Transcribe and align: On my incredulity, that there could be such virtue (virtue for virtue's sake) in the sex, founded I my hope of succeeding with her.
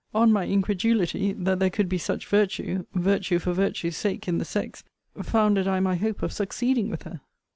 On 0.15 0.31
my 0.33 0.45
incredulity, 0.47 1.31
that 1.33 1.59
there 1.59 1.69
could 1.69 1.87
be 1.87 1.99
such 1.99 2.25
virtue 2.25 2.87
(virtue 2.95 3.37
for 3.37 3.53
virtue's 3.53 3.95
sake) 3.97 4.27
in 4.27 4.39
the 4.39 4.45
sex, 4.45 4.83
founded 5.21 5.67
I 5.67 5.79
my 5.79 5.93
hope 5.93 6.23
of 6.23 6.33
succeeding 6.33 6.89
with 6.89 7.03
her. 7.03 7.21